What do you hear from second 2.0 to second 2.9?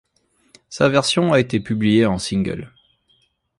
en single.